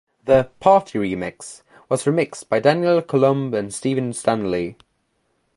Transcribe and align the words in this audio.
The 0.25 0.49
'Party 0.59 0.97
Remix' 0.97 1.61
was 1.87 2.05
remixed 2.05 2.49
by 2.49 2.59
Daniel 2.59 3.03
Coulombe 3.03 3.53
and 3.55 3.71
Steven 3.71 4.13
Stanley. 4.13 4.75